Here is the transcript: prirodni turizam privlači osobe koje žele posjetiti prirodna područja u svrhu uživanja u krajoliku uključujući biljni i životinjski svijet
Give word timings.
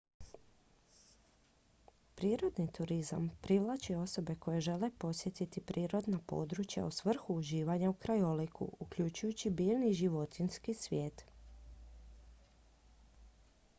prirodni 2.15 2.67
turizam 2.77 3.27
privlači 3.41 3.95
osobe 3.95 4.35
koje 4.45 4.61
žele 4.67 4.89
posjetiti 4.97 5.61
prirodna 5.71 6.19
područja 6.31 6.85
u 6.85 6.91
svrhu 6.99 7.35
uživanja 7.43 7.89
u 7.89 7.93
krajoliku 8.05 8.69
uključujući 8.79 9.49
biljni 9.59 9.89
i 9.91 9.99
životinjski 10.01 10.73
svijet 10.73 11.25